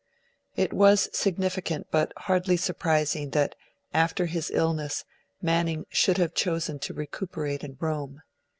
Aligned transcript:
It 0.55 0.73
was 0.73 1.09
significant, 1.15 1.85
but 1.91 2.11
hardly 2.17 2.57
surprising, 2.57 3.29
that, 3.37 3.53
after 3.93 4.25
his 4.25 4.49
illness, 4.51 5.05
Manning 5.43 5.85
should 5.89 6.17
have 6.17 6.33
chosen 6.33 6.79
to 6.79 6.93
recuperate 6.95 7.63
in 7.63 7.77
Rome. 7.79 8.23